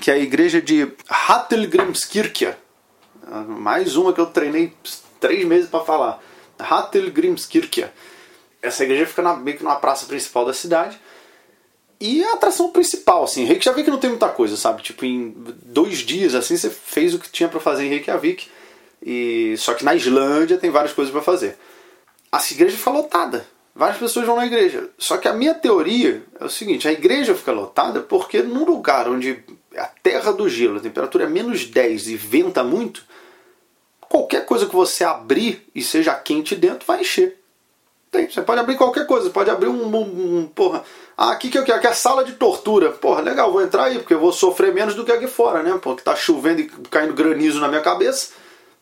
que 0.00 0.10
é 0.10 0.14
a 0.14 0.18
igreja 0.18 0.60
de 0.60 0.92
Hallgrímskirkja. 1.08 2.58
Mais 3.46 3.96
uma 3.96 4.12
que 4.12 4.20
eu 4.20 4.26
treinei 4.26 4.72
três 5.20 5.44
meses 5.44 5.70
para 5.70 5.84
falar. 5.84 6.20
Hattelgrimskirche. 6.58 7.86
Essa 8.60 8.84
igreja 8.84 9.06
fica 9.06 9.22
na, 9.22 9.36
meio 9.36 9.56
que 9.56 9.64
na 9.64 9.74
praça 9.76 10.06
principal 10.06 10.44
da 10.44 10.52
cidade. 10.52 11.00
E 12.00 12.22
é 12.22 12.30
a 12.30 12.34
atração 12.34 12.70
principal, 12.70 13.24
assim. 13.24 13.44
Reykjavik 13.44 13.88
não 13.90 13.98
tem 13.98 14.10
muita 14.10 14.28
coisa, 14.28 14.56
sabe? 14.56 14.82
Tipo, 14.82 15.04
em 15.04 15.34
dois 15.64 15.98
dias, 15.98 16.34
assim, 16.34 16.56
você 16.56 16.68
fez 16.68 17.14
o 17.14 17.18
que 17.18 17.30
tinha 17.30 17.48
para 17.48 17.60
fazer 17.60 17.84
em 17.84 17.88
Reykjavik. 17.88 18.48
E... 19.04 19.54
Só 19.58 19.74
que 19.74 19.84
na 19.84 19.94
Islândia 19.94 20.58
tem 20.58 20.70
várias 20.70 20.92
coisas 20.92 21.12
para 21.12 21.22
fazer. 21.22 21.56
Essa 22.32 22.54
igreja 22.54 22.76
fica 22.76 22.90
lotada. 22.90 23.46
Várias 23.74 23.98
pessoas 23.98 24.26
vão 24.26 24.36
na 24.36 24.46
igreja. 24.46 24.90
Só 24.98 25.16
que 25.16 25.28
a 25.28 25.32
minha 25.32 25.54
teoria 25.54 26.22
é 26.38 26.44
o 26.44 26.50
seguinte: 26.50 26.86
a 26.86 26.92
igreja 26.92 27.34
fica 27.34 27.52
lotada 27.52 28.00
porque 28.00 28.42
num 28.42 28.64
lugar 28.64 29.08
onde 29.08 29.42
a 29.76 29.86
terra 30.02 30.32
do 30.32 30.48
gelo, 30.48 30.78
a 30.78 30.80
temperatura 30.80 31.24
é 31.24 31.28
menos 31.28 31.64
10 31.64 32.08
e 32.08 32.16
venta 32.16 32.62
muito, 32.62 33.04
qualquer 34.00 34.44
coisa 34.44 34.66
que 34.66 34.74
você 34.74 35.04
abrir 35.04 35.66
e 35.74 35.82
seja 35.82 36.14
quente 36.14 36.54
dentro 36.54 36.86
vai 36.86 37.00
encher. 37.00 37.38
Tem, 38.10 38.28
você 38.28 38.42
pode 38.42 38.60
abrir 38.60 38.76
qualquer 38.76 39.06
coisa, 39.06 39.30
pode 39.30 39.48
abrir 39.48 39.68
um, 39.68 39.86
um, 39.86 40.38
um 40.38 40.46
porra. 40.46 40.84
Ah, 41.16 41.32
aqui 41.32 41.48
que 41.48 41.56
eu 41.56 41.64
quero, 41.64 41.78
aqui 41.78 41.86
é 41.86 41.94
sala 41.94 42.22
de 42.22 42.32
tortura. 42.32 42.90
Porra, 42.90 43.22
legal, 43.22 43.50
vou 43.50 43.62
entrar 43.62 43.84
aí, 43.84 43.98
porque 43.98 44.12
eu 44.12 44.20
vou 44.20 44.32
sofrer 44.32 44.74
menos 44.74 44.94
do 44.94 45.02
que 45.02 45.10
aqui 45.10 45.26
fora, 45.26 45.62
né? 45.62 45.78
Porque 45.80 46.02
tá 46.02 46.14
chovendo 46.14 46.60
e 46.60 46.68
caindo 46.90 47.14
granizo 47.14 47.58
na 47.58 47.68
minha 47.68 47.80
cabeça. 47.80 48.32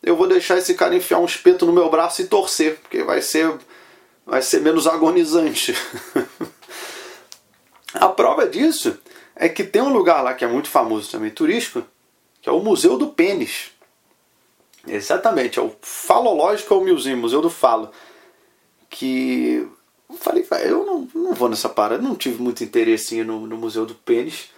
Eu 0.03 0.17
vou 0.17 0.27
deixar 0.27 0.57
esse 0.57 0.73
cara 0.73 0.93
enfiar 0.93 1.19
um 1.19 1.25
espeto 1.25 1.65
no 1.65 1.71
meu 1.71 1.89
braço 1.89 2.21
e 2.21 2.27
torcer, 2.27 2.77
porque 2.81 3.03
vai 3.03 3.21
ser 3.21 3.53
vai 4.25 4.41
ser 4.41 4.59
menos 4.59 4.85
agonizante. 4.85 5.77
a 7.93 8.09
prova 8.09 8.45
disso 8.45 8.97
é 9.41 9.49
que 9.49 9.63
tem 9.63 9.81
um 9.81 9.91
lugar 9.91 10.21
lá 10.21 10.35
que 10.35 10.45
é 10.45 10.47
muito 10.47 10.69
famoso 10.69 11.09
também 11.09 11.31
turístico, 11.31 11.83
que 12.39 12.47
é 12.47 12.51
o 12.51 12.59
Museu 12.59 12.95
do 12.95 13.07
Pênis. 13.07 13.71
Exatamente, 14.87 15.57
é 15.57 15.61
o 15.63 15.75
Falológico 15.81 16.75
Museum, 16.75 17.17
Museu 17.17 17.41
do 17.41 17.49
Falo. 17.49 17.89
Que 18.87 19.67
eu 20.07 20.15
falei, 20.15 20.45
eu 20.63 20.85
não, 20.85 21.07
não 21.15 21.33
vou 21.33 21.49
nessa 21.49 21.67
parada, 21.67 22.03
não 22.03 22.15
tive 22.15 22.39
muito 22.39 22.63
interesse 22.63 23.23
no, 23.23 23.47
no 23.47 23.57
Museu 23.57 23.83
do 23.83 23.95
Pênis. 23.95 24.51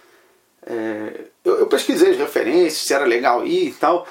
É, 0.66 1.28
eu, 1.42 1.60
eu, 1.60 1.66
pesquisei 1.66 2.10
as 2.10 2.18
referências, 2.18 2.86
se 2.86 2.92
era 2.92 3.06
legal 3.06 3.46
ir 3.46 3.68
e 3.68 3.72
tal. 3.72 4.06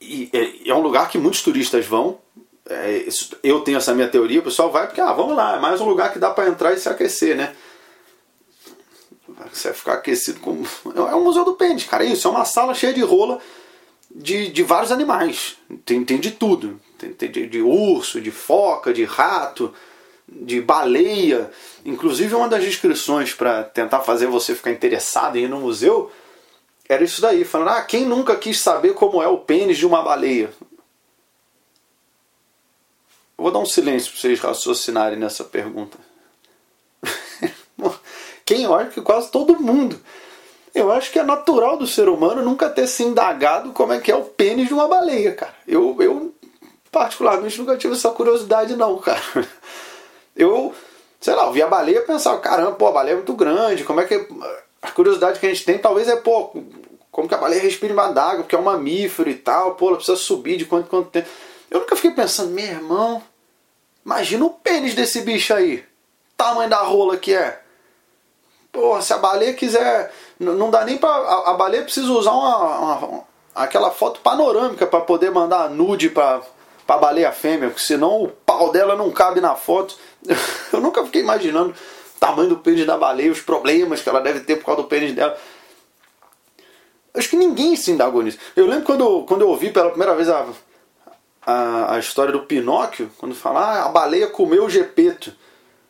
E 0.00 0.30
é, 0.32 0.68
é 0.68 0.74
um 0.74 0.80
lugar 0.80 1.08
que 1.08 1.18
muitos 1.18 1.42
turistas 1.42 1.86
vão, 1.86 2.18
é, 2.68 3.06
eu 3.44 3.60
tenho 3.60 3.78
essa 3.78 3.94
minha 3.94 4.08
teoria, 4.08 4.40
o 4.40 4.44
pessoal 4.44 4.72
vai 4.72 4.88
porque, 4.88 5.00
ah, 5.00 5.12
vamos 5.12 5.36
lá, 5.36 5.58
é 5.58 5.60
mais 5.60 5.80
um 5.80 5.88
lugar 5.88 6.12
que 6.12 6.18
dá 6.18 6.30
para 6.30 6.48
entrar 6.48 6.72
e 6.72 6.78
se 6.78 6.88
aquecer, 6.88 7.36
né? 7.36 7.54
Você 9.52 9.68
vai 9.68 9.76
ficar 9.76 9.92
aquecido 9.94 10.40
como. 10.40 10.66
É 10.94 11.14
um 11.14 11.24
museu 11.24 11.44
do 11.44 11.54
pênis, 11.54 11.84
cara. 11.84 12.04
É 12.04 12.08
isso, 12.08 12.28
é 12.28 12.30
uma 12.30 12.44
sala 12.44 12.74
cheia 12.74 12.92
de 12.92 13.02
rola 13.02 13.38
de, 14.14 14.48
de 14.48 14.62
vários 14.62 14.92
animais. 14.92 15.56
Tem, 15.84 16.04
tem 16.04 16.18
de 16.18 16.30
tudo. 16.32 16.80
Tem, 16.98 17.12
tem 17.12 17.30
de, 17.30 17.46
de 17.46 17.60
urso, 17.60 18.20
de 18.20 18.30
foca, 18.30 18.92
de 18.92 19.04
rato, 19.04 19.72
de 20.28 20.60
baleia. 20.60 21.50
Inclusive, 21.84 22.34
uma 22.34 22.48
das 22.48 22.64
descrições 22.64 23.34
para 23.34 23.64
tentar 23.64 24.00
fazer 24.00 24.26
você 24.26 24.54
ficar 24.54 24.70
interessado 24.70 25.36
em 25.36 25.44
ir 25.44 25.48
no 25.48 25.60
museu 25.60 26.10
era 26.88 27.04
isso 27.04 27.22
daí, 27.22 27.42
falando, 27.44 27.68
ah, 27.68 27.80
quem 27.80 28.04
nunca 28.04 28.36
quis 28.36 28.60
saber 28.60 28.92
como 28.92 29.22
é 29.22 29.26
o 29.26 29.38
pênis 29.38 29.78
de 29.78 29.86
uma 29.86 30.02
baleia? 30.02 30.52
vou 33.42 33.50
dar 33.50 33.58
um 33.58 33.66
silêncio 33.66 34.12
para 34.12 34.20
vocês 34.20 34.38
raciocinarem 34.38 35.18
nessa 35.18 35.42
pergunta. 35.42 35.98
Olha 38.66 38.88
que 38.88 39.00
quase 39.00 39.30
todo 39.30 39.60
mundo. 39.60 39.98
Eu 40.74 40.90
acho 40.90 41.10
que 41.10 41.18
é 41.18 41.22
natural 41.22 41.76
do 41.76 41.86
ser 41.86 42.08
humano 42.08 42.42
nunca 42.42 42.70
ter 42.70 42.86
se 42.86 43.02
indagado 43.02 43.72
como 43.72 43.92
é 43.92 44.00
que 44.00 44.10
é 44.10 44.16
o 44.16 44.24
pênis 44.24 44.68
de 44.68 44.74
uma 44.74 44.88
baleia, 44.88 45.34
cara. 45.34 45.54
Eu, 45.66 45.96
eu 46.00 46.34
particularmente 46.90 47.58
nunca 47.58 47.76
tive 47.76 47.94
essa 47.94 48.10
curiosidade 48.10 48.74
não, 48.76 48.98
cara. 48.98 49.20
Eu, 50.34 50.74
sei 51.20 51.34
lá, 51.34 51.44
eu 51.44 51.52
vi 51.52 51.60
a 51.60 51.66
baleia 51.66 51.98
e 51.98 52.06
pensava, 52.06 52.40
caramba, 52.40 52.72
pô, 52.72 52.86
a 52.86 52.92
baleia 52.92 53.12
é 53.12 53.16
muito 53.16 53.34
grande, 53.34 53.84
como 53.84 54.00
é 54.00 54.06
que... 54.06 54.26
A 54.80 54.90
curiosidade 54.90 55.38
que 55.38 55.44
a 55.44 55.48
gente 55.50 55.62
tem 55.62 55.76
talvez 55.76 56.08
é, 56.08 56.16
pô, 56.16 56.56
como 57.10 57.28
que 57.28 57.34
a 57.34 57.36
baleia 57.36 57.60
respira 57.60 57.92
embaixo 57.92 58.14
d'água, 58.14 58.38
porque 58.38 58.54
é 58.54 58.58
um 58.58 58.62
mamífero 58.62 59.28
e 59.28 59.34
tal, 59.34 59.74
pô, 59.74 59.88
ela 59.88 59.96
precisa 59.96 60.16
subir 60.16 60.56
de 60.56 60.64
quanto 60.64 60.88
quanto 60.88 61.10
tempo. 61.10 61.28
Eu 61.70 61.80
nunca 61.80 61.96
fiquei 61.96 62.12
pensando, 62.12 62.52
meu 62.52 62.64
irmão, 62.64 63.22
Imagina 64.04 64.44
o 64.44 64.50
pênis 64.50 64.94
desse 64.94 65.22
bicho 65.22 65.54
aí. 65.54 65.84
Tamanho 66.36 66.68
da 66.68 66.82
rola 66.82 67.16
que 67.16 67.32
é. 67.32 67.61
Porra, 68.72 69.02
se 69.02 69.12
a 69.12 69.18
baleia 69.18 69.52
quiser. 69.52 70.10
Não 70.40 70.70
dá 70.70 70.84
nem 70.84 70.96
pra. 70.96 71.10
A, 71.10 71.50
a 71.50 71.54
baleia 71.54 71.84
precisa 71.84 72.10
usar 72.10 72.32
uma, 72.32 72.96
uma 72.96 73.24
aquela 73.54 73.90
foto 73.90 74.20
panorâmica 74.20 74.86
para 74.86 75.02
poder 75.02 75.30
mandar 75.30 75.68
nude 75.68 76.08
pra, 76.08 76.40
pra 76.86 76.96
baleia 76.96 77.30
fêmea, 77.32 77.68
porque 77.68 77.84
senão 77.84 78.22
o 78.22 78.28
pau 78.28 78.72
dela 78.72 78.96
não 78.96 79.10
cabe 79.10 79.40
na 79.40 79.54
foto. 79.54 79.96
Eu 80.72 80.80
nunca 80.80 81.04
fiquei 81.04 81.20
imaginando 81.20 81.70
o 81.70 82.20
tamanho 82.20 82.48
do 82.48 82.56
pênis 82.56 82.86
da 82.86 82.96
baleia, 82.96 83.30
os 83.30 83.40
problemas 83.40 84.00
que 84.00 84.08
ela 84.08 84.20
deve 84.20 84.40
ter 84.40 84.56
por 84.56 84.66
causa 84.66 84.82
do 84.82 84.88
pênis 84.88 85.14
dela. 85.14 85.36
Acho 87.14 87.28
que 87.28 87.36
ninguém 87.36 87.76
se 87.76 87.90
indagou 87.90 88.22
nisso. 88.22 88.38
Eu 88.56 88.66
lembro 88.66 88.84
quando, 88.84 89.24
quando 89.24 89.42
eu 89.42 89.48
ouvi 89.50 89.70
pela 89.70 89.90
primeira 89.90 90.14
vez 90.14 90.30
a, 90.30 90.46
a, 91.44 91.94
a 91.94 91.98
história 91.98 92.32
do 92.32 92.40
Pinóquio, 92.40 93.10
quando 93.18 93.34
fala 93.34 93.60
ah, 93.60 93.84
a 93.84 93.88
baleia 93.90 94.28
comeu 94.28 94.64
o 94.64 94.70
Gepeto. 94.70 95.34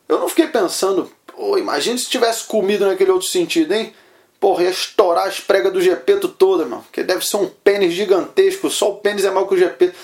Eu 0.09 0.19
não 0.19 0.27
fiquei 0.27 0.47
pensando, 0.47 1.09
pô, 1.35 1.57
imagina 1.57 1.97
se 1.97 2.09
tivesse 2.09 2.45
comido 2.45 2.85
naquele 2.85 3.11
outro 3.11 3.27
sentido, 3.27 3.73
hein? 3.73 3.93
Porra, 4.39 4.63
ia 4.63 4.69
estourar 4.69 5.27
as 5.27 5.39
pregas 5.39 5.71
do 5.71 5.81
Gepeto 5.81 6.27
toda, 6.27 6.65
mano. 6.65 6.85
Que 6.91 7.03
deve 7.03 7.25
ser 7.25 7.37
um 7.37 7.47
pênis 7.47 7.93
gigantesco, 7.93 8.69
só 8.69 8.91
o 8.91 8.97
pênis 8.97 9.25
é 9.25 9.31
maior 9.31 9.47
que 9.47 9.55
o 9.55 9.57
Gepeto. 9.57 9.95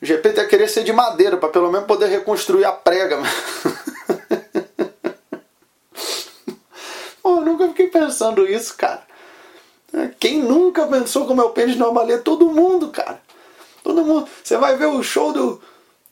O 0.00 0.06
Gepeto 0.06 0.40
ia 0.40 0.46
querer 0.46 0.68
ser 0.68 0.84
de 0.84 0.92
madeira, 0.92 1.36
para 1.36 1.48
pelo 1.48 1.72
menos 1.72 1.86
poder 1.86 2.06
reconstruir 2.06 2.64
a 2.64 2.72
prega, 2.72 3.16
mano. 3.16 3.32
Pô, 7.22 7.36
eu 7.36 7.40
nunca 7.40 7.68
fiquei 7.68 7.88
pensando 7.88 8.46
isso, 8.46 8.76
cara. 8.76 9.02
Quem 10.20 10.42
nunca 10.42 10.86
pensou 10.86 11.28
é 11.30 11.42
o 11.42 11.50
pênis 11.50 11.76
de 11.76 11.82
uma 11.82 11.92
baleia? 11.92 12.18
Todo 12.18 12.50
mundo, 12.50 12.88
cara. 12.88 13.20
Todo 13.82 14.04
mundo. 14.04 14.28
Você 14.44 14.56
vai 14.58 14.76
ver 14.76 14.86
o 14.86 15.02
show 15.02 15.32
do. 15.32 15.60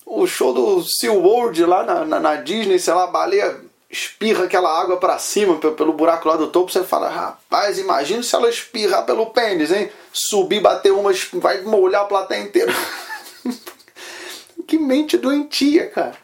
O 0.07 0.27
show 0.27 0.53
do 0.53 0.83
SeaWorld 0.83 1.65
lá 1.65 1.83
na, 1.83 2.05
na, 2.05 2.21
na 2.21 2.37
Disney, 2.37 2.79
sei 2.79 2.95
lá, 2.95 3.07
baleia 3.07 3.61
espirra 3.91 4.45
aquela 4.45 4.81
água 4.81 4.97
para 4.97 5.19
cima 5.19 5.57
pelo 5.57 5.93
buraco 5.93 6.29
lá 6.29 6.37
do 6.37 6.49
topo, 6.49 6.73
você 6.73 6.83
fala, 6.83 7.09
rapaz, 7.09 7.79
imagina 7.79 8.23
se 8.23 8.35
ela 8.35 8.49
espirrar 8.49 9.05
pelo 9.07 9.27
pênis, 9.27 9.71
hein? 9.71 9.91
Subir, 10.13 10.61
bater 10.61 10.93
uma, 10.93 11.13
vai 11.35 11.63
molhar 11.63 12.03
a 12.03 12.07
plateia 12.07 12.43
inteira. 12.43 12.73
que 14.67 14.79
mente 14.79 15.17
doentia, 15.17 15.89
cara. 15.91 16.17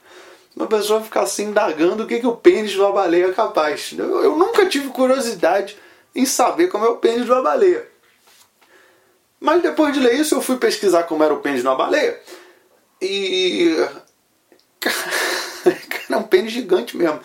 Uma 0.56 0.66
pessoa 0.66 1.02
ficar 1.02 1.22
assim 1.22 1.44
indagando 1.44 2.02
o 2.02 2.06
que, 2.06 2.18
que 2.18 2.26
o 2.26 2.36
pênis 2.36 2.72
de 2.72 2.80
uma 2.80 2.92
baleia 2.92 3.26
é 3.26 3.32
capaz. 3.32 3.94
Eu, 3.96 4.22
eu 4.24 4.36
nunca 4.36 4.66
tive 4.66 4.88
curiosidade 4.88 5.78
em 6.14 6.26
saber 6.26 6.68
como 6.68 6.84
é 6.84 6.88
o 6.88 6.96
pênis 6.96 7.24
de 7.24 7.30
uma 7.30 7.42
baleia. 7.42 7.88
Mas 9.38 9.62
depois 9.62 9.94
de 9.94 10.00
ler 10.00 10.14
isso, 10.14 10.34
eu 10.34 10.42
fui 10.42 10.58
pesquisar 10.58 11.04
como 11.04 11.24
era 11.24 11.32
o 11.32 11.40
pênis 11.40 11.62
de 11.62 11.66
uma 11.66 11.76
baleia. 11.76 12.20
E. 13.00 13.74
Cara, 14.80 14.96
é 16.10 16.16
um 16.16 16.22
pênis 16.22 16.52
gigante 16.52 16.96
mesmo. 16.96 17.20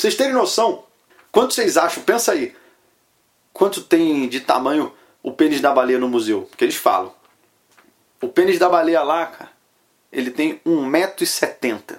Pra 0.00 0.08
vocês 0.08 0.16
terem 0.16 0.32
noção, 0.32 0.82
quanto 1.30 1.52
vocês 1.52 1.76
acham? 1.76 2.02
Pensa 2.02 2.32
aí. 2.32 2.56
Quanto 3.52 3.82
tem 3.82 4.30
de 4.30 4.40
tamanho 4.40 4.90
o 5.22 5.30
pênis 5.30 5.60
da 5.60 5.70
baleia 5.72 5.98
no 5.98 6.08
museu? 6.08 6.48
Porque 6.48 6.64
eles 6.64 6.76
falam. 6.76 7.12
O 8.18 8.26
pênis 8.26 8.58
da 8.58 8.66
baleia 8.66 9.02
lá, 9.02 9.26
cara, 9.26 9.50
ele 10.10 10.30
tem 10.30 10.58
1,70m. 10.66 11.98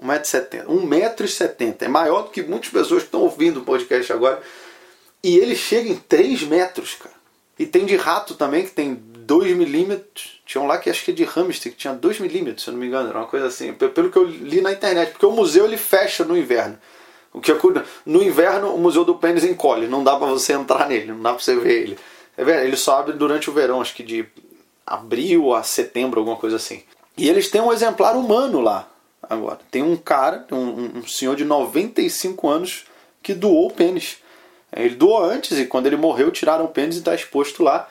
1,70m. 0.00 0.64
1,70m. 0.64 1.76
É 1.80 1.88
maior 1.88 2.22
do 2.22 2.30
que 2.30 2.40
muitas 2.40 2.70
pessoas 2.70 3.02
que 3.02 3.08
estão 3.08 3.22
ouvindo 3.22 3.58
o 3.58 3.64
podcast 3.64 4.12
agora. 4.12 4.40
E 5.20 5.36
ele 5.36 5.56
chega 5.56 5.88
em 5.88 5.96
3 5.96 6.44
metros, 6.44 6.94
cara. 6.94 7.16
E 7.58 7.66
tem 7.66 7.84
de 7.84 7.96
rato 7.96 8.36
também, 8.36 8.64
que 8.64 8.70
tem 8.70 8.94
2 8.94 9.56
milímetros. 9.56 10.40
Tinha 10.46 10.62
um 10.62 10.68
lá 10.68 10.78
que 10.78 10.88
acho 10.88 11.04
que 11.04 11.10
é 11.10 11.14
de 11.14 11.24
hamster, 11.24 11.72
que 11.72 11.78
tinha 11.78 11.94
2 11.94 12.20
milímetros, 12.20 12.62
se 12.62 12.70
eu 12.70 12.74
não 12.74 12.80
me 12.80 12.86
engano. 12.86 13.08
Era 13.08 13.18
uma 13.18 13.26
coisa 13.26 13.48
assim, 13.48 13.72
pelo 13.72 14.08
que 14.08 14.16
eu 14.16 14.22
li 14.22 14.60
na 14.60 14.70
internet. 14.70 15.10
Porque 15.10 15.26
o 15.26 15.32
museu 15.32 15.64
ele 15.64 15.76
fecha 15.76 16.24
no 16.24 16.38
inverno. 16.38 16.78
O 17.32 17.40
que 17.40 17.52
é, 17.52 17.58
no 18.04 18.22
inverno 18.22 18.74
o 18.74 18.78
museu 18.78 19.04
do 19.04 19.14
pênis 19.14 19.44
encolhe, 19.44 19.86
não 19.86 20.02
dá 20.02 20.16
para 20.16 20.26
você 20.26 20.52
entrar 20.52 20.88
nele, 20.88 21.12
não 21.12 21.22
dá 21.22 21.30
para 21.30 21.42
você 21.42 21.54
ver 21.56 21.82
ele. 21.82 21.98
É 22.36 22.64
ele 22.64 22.76
só 22.76 22.98
abre 22.98 23.12
durante 23.12 23.48
o 23.48 23.52
verão, 23.52 23.80
acho 23.80 23.94
que 23.94 24.02
de 24.02 24.26
abril 24.86 25.54
a 25.54 25.62
setembro, 25.62 26.18
alguma 26.18 26.36
coisa 26.36 26.56
assim. 26.56 26.82
E 27.16 27.28
eles 27.28 27.50
têm 27.50 27.60
um 27.60 27.72
exemplar 27.72 28.16
humano 28.16 28.60
lá 28.60 28.88
agora. 29.22 29.60
Tem 29.70 29.82
um 29.82 29.96
cara, 29.96 30.46
um, 30.50 30.98
um 30.98 31.06
senhor 31.06 31.36
de 31.36 31.44
95 31.44 32.48
anos 32.48 32.84
que 33.22 33.34
doou 33.34 33.68
o 33.68 33.72
pênis. 33.72 34.18
Ele 34.74 34.94
doou 34.94 35.22
antes 35.22 35.58
e 35.58 35.66
quando 35.66 35.86
ele 35.86 35.96
morreu 35.96 36.30
tiraram 36.30 36.64
o 36.64 36.68
pênis 36.68 36.96
e 36.96 36.98
está 36.98 37.14
exposto 37.14 37.62
lá. 37.62 37.88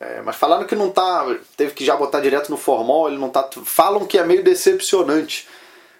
É, 0.00 0.22
mas 0.22 0.36
falaram 0.36 0.66
que 0.66 0.76
não 0.76 0.90
tá. 0.90 1.26
Teve 1.56 1.72
que 1.72 1.84
já 1.84 1.96
botar 1.96 2.20
direto 2.20 2.50
no 2.50 2.56
formol, 2.56 3.08
ele 3.08 3.18
não 3.18 3.30
tá. 3.30 3.48
Falam 3.64 4.06
que 4.06 4.18
é 4.18 4.24
meio 4.24 4.44
decepcionante. 4.44 5.48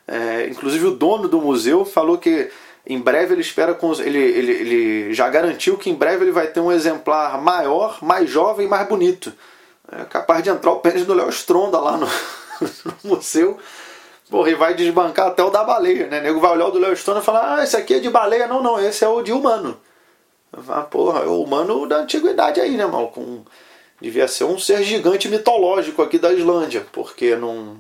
É, 0.07 0.47
inclusive 0.49 0.87
o 0.87 0.95
dono 0.95 1.29
do 1.29 1.41
museu 1.41 1.85
falou 1.85 2.17
que 2.17 2.51
em 2.89 2.99
breve 2.99 3.35
ele 3.35 3.43
espera 3.43 3.79
ele, 4.01 4.19
ele, 4.19 4.53
ele 4.53 5.15
já 5.15 5.29
garantiu 5.29 5.77
que 5.77 5.91
em 5.91 5.95
breve 5.95 6.25
ele 6.25 6.33
vai 6.33 6.47
ter 6.47 6.61
um 6.61 6.73
exemplar 6.73 7.41
maior, 7.41 7.99
mais 8.03 8.31
jovem 8.31 8.67
e 8.67 8.69
mais 8.69 8.89
bonito. 8.89 9.33
É 9.93 10.05
capaz 10.05 10.43
de 10.43 10.51
entrar 10.51 10.73
o 10.73 10.81
pênis 10.81 11.05
do 11.05 11.15
Léo 11.15 11.29
Stronda 11.29 11.79
lá 11.79 11.97
no, 11.97 12.07
no 12.85 12.95
museu. 13.05 13.59
Porra, 14.31 14.51
e 14.51 14.55
vai 14.55 14.75
desbancar 14.75 15.29
até 15.29 15.43
o 15.43 15.51
da 15.51 15.65
baleia, 15.65 16.07
né? 16.07 16.21
O 16.21 16.23
nego 16.23 16.41
vai 16.41 16.53
olhar 16.53 16.67
o 16.67 16.71
do 16.71 16.79
Léo 16.79 16.97
Stone 16.97 17.21
e 17.21 17.25
falar: 17.25 17.57
Ah, 17.57 17.65
esse 17.65 17.77
aqui 17.77 17.95
é 17.95 17.99
de 17.99 18.11
baleia. 18.11 18.47
Não, 18.47 18.63
não, 18.63 18.79
esse 18.79 19.05
é 19.05 19.09
o 19.09 19.23
de 19.23 19.33
humano. 19.33 19.79
Ah, 20.69 20.83
porra, 20.83 21.21
é 21.21 21.27
o 21.27 21.43
humano 21.43 21.87
da 21.87 21.99
antiguidade 21.99 22.61
aí, 22.61 22.77
né, 22.77 22.87
mal? 22.87 23.09
Com... 23.09 23.43
Devia 24.01 24.29
ser 24.29 24.45
um 24.45 24.59
ser 24.59 24.83
gigante 24.83 25.29
mitológico 25.29 26.03
aqui 26.03 26.19
da 26.19 26.33
Islândia, 26.33 26.87
porque 26.93 27.37
não. 27.37 27.79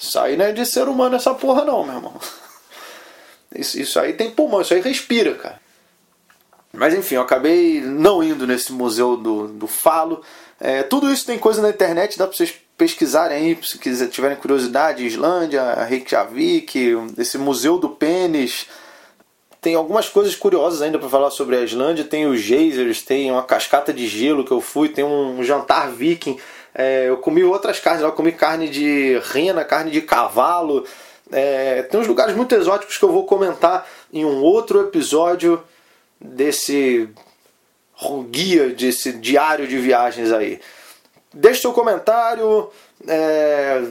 Isso 0.00 0.18
aí 0.18 0.36
não 0.36 0.46
é 0.46 0.52
de 0.52 0.64
ser 0.64 0.88
humano 0.88 1.16
essa 1.16 1.34
porra, 1.34 1.64
não, 1.64 1.84
meu 1.84 1.96
irmão. 1.96 2.14
Isso, 3.54 3.80
isso 3.80 3.98
aí 3.98 4.12
tem 4.12 4.30
pulmão, 4.30 4.60
isso 4.60 4.74
aí 4.74 4.80
respira, 4.80 5.34
cara. 5.34 5.60
Mas 6.72 6.94
enfim, 6.94 7.14
eu 7.16 7.22
acabei 7.22 7.80
não 7.80 8.22
indo 8.22 8.46
nesse 8.46 8.72
museu 8.72 9.16
do, 9.16 9.48
do 9.48 9.66
Falo. 9.66 10.22
É, 10.60 10.82
tudo 10.82 11.10
isso 11.12 11.26
tem 11.26 11.38
coisa 11.38 11.62
na 11.62 11.70
internet, 11.70 12.18
dá 12.18 12.26
pra 12.26 12.36
vocês 12.36 12.54
pesquisarem 12.76 13.36
aí, 13.36 13.58
se 13.62 13.78
quiser, 13.78 14.08
tiverem 14.08 14.36
curiosidade, 14.36 15.04
Islândia, 15.04 15.74
Reykjavik, 15.84 16.96
esse 17.16 17.36
museu 17.38 17.78
do 17.78 17.88
pênis. 17.88 18.66
Tem 19.60 19.74
algumas 19.74 20.08
coisas 20.08 20.36
curiosas 20.36 20.80
ainda 20.80 20.98
para 20.98 21.08
falar 21.08 21.30
sobre 21.30 21.56
a 21.56 21.62
Islândia. 21.62 22.04
Tem 22.04 22.26
os 22.26 22.40
geysers, 22.40 23.02
tem 23.02 23.30
uma 23.30 23.42
cascata 23.42 23.92
de 23.92 24.06
gelo 24.06 24.44
que 24.44 24.52
eu 24.52 24.60
fui, 24.60 24.88
tem 24.88 25.04
um 25.04 25.42
jantar 25.42 25.90
viking. 25.90 26.38
É, 26.72 27.08
eu 27.08 27.16
comi 27.16 27.42
outras 27.42 27.80
carnes, 27.80 28.02
eu 28.02 28.12
comi 28.12 28.30
carne 28.30 28.68
de 28.68 29.20
rena, 29.32 29.64
carne 29.64 29.90
de 29.90 30.00
cavalo. 30.00 30.84
É, 31.30 31.82
tem 31.82 32.00
uns 32.00 32.06
lugares 32.06 32.34
muito 32.34 32.54
exóticos 32.54 32.96
que 32.96 33.04
eu 33.04 33.12
vou 33.12 33.26
comentar 33.26 33.86
em 34.12 34.24
um 34.24 34.42
outro 34.42 34.80
episódio 34.80 35.62
desse 36.20 37.08
guia, 38.30 38.70
desse 38.70 39.12
diário 39.12 39.66
de 39.66 39.78
viagens 39.78 40.32
aí. 40.32 40.60
Deixe 41.32 41.60
seu 41.60 41.72
comentário. 41.72 42.70
É, 43.06 43.82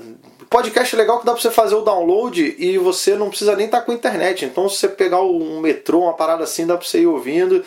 podcast 0.50 0.96
é 0.96 0.98
legal 0.98 1.20
que 1.20 1.26
dá 1.26 1.34
pra 1.34 1.42
você 1.42 1.52
fazer 1.52 1.76
o 1.76 1.82
download 1.82 2.56
e 2.58 2.78
você 2.78 3.16
não 3.16 3.30
precisa 3.30 3.56
nem 3.56 3.66
estar 3.66 3.80
tá 3.80 3.86
com 3.86 3.94
internet. 3.94 4.46
Então, 4.46 4.68
se 4.68 4.78
você 4.78 4.88
pegar 4.88 5.22
um 5.22 5.60
metrô, 5.60 6.02
uma 6.02 6.14
parada 6.14 6.44
assim, 6.44 6.66
dá 6.66 6.78
pra 6.78 6.88
você 6.88 7.02
ir 7.02 7.08
ouvindo 7.08 7.64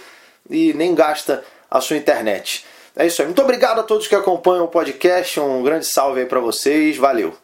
e 0.49 0.73
nem 0.75 0.95
gasta 0.95 1.45
a 1.71 1.81
sua 1.81 1.97
internet. 1.97 2.65
É 2.97 3.07
isso 3.07 3.23
aí. 3.23 3.27
Muito 3.27 3.43
obrigado 3.43 3.79
a 3.79 3.85
todos 3.85 4.09
que 4.09 4.15
acompanham 4.15 4.65
o 4.65 4.69
podcast. 4.69 5.39
Um 5.39 5.62
grande 5.62 5.87
salve 5.87 6.21
aí 6.21 6.27
para 6.27 6.41
vocês. 6.41 6.97
Valeu. 6.97 7.35